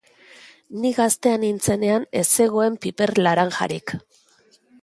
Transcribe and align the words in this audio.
Ni 0.85 0.91
gaztea 0.99 1.35
nintzenean 1.43 2.09
ez 2.23 2.25
zegoen 2.39 2.81
piper 2.87 3.15
laranjarik. 3.29 3.99